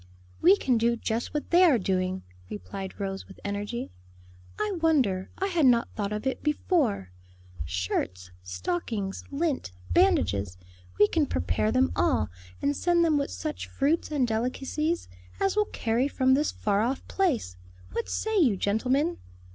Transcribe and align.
"We 0.41 0.57
can 0.57 0.79
do 0.79 0.95
just 0.95 1.31
what 1.31 1.51
they 1.51 1.63
are 1.63 1.77
doing," 1.77 2.23
replied 2.49 2.99
Rose 2.99 3.27
with 3.27 3.39
energy, 3.45 3.91
"I 4.59 4.79
wonder 4.81 5.29
I 5.37 5.45
had 5.45 5.67
not 5.67 5.89
thought 5.95 6.11
of 6.11 6.25
it 6.25 6.41
before; 6.41 7.11
shirts, 7.65 8.31
stockings, 8.41 9.23
lint, 9.29 9.71
bandages, 9.91 10.57
we 10.99 11.07
can 11.07 11.27
prepare 11.27 11.71
them 11.71 11.91
all; 11.95 12.29
and 12.63 12.75
send 12.75 13.03
with 13.03 13.19
them 13.27 13.27
such 13.27 13.67
fruits 13.67 14.09
and 14.09 14.27
delicacies 14.27 15.07
as 15.39 15.55
will 15.55 15.65
carry 15.65 16.07
from 16.07 16.33
this 16.33 16.51
far 16.51 16.81
off 16.81 17.07
place. 17.07 17.55
What 17.91 18.09
say 18.09 18.39
you, 18.39 18.57
gentlemen?" 18.57 19.19